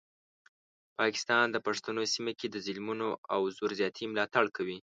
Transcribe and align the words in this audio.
پاکستان 0.99 1.45
د 1.51 1.57
پښتنو 1.67 2.03
سیمه 2.13 2.33
کې 2.39 2.47
د 2.49 2.55
ظلمونو 2.65 3.07
او 3.33 3.41
زور 3.57 3.71
زیاتي 3.79 4.03
ملاتړ 4.11 4.45
کوي. 4.57 4.77